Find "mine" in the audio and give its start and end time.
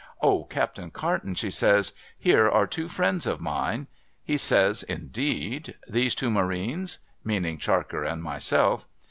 3.39-3.85